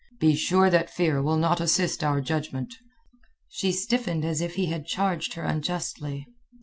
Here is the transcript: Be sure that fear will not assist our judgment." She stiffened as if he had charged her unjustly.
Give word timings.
Be 0.19 0.35
sure 0.35 0.71
that 0.71 0.89
fear 0.89 1.21
will 1.21 1.37
not 1.37 1.61
assist 1.61 2.03
our 2.03 2.21
judgment." 2.21 2.73
She 3.49 3.71
stiffened 3.71 4.25
as 4.25 4.41
if 4.41 4.55
he 4.55 4.65
had 4.65 4.87
charged 4.87 5.35
her 5.35 5.43
unjustly. 5.43 6.25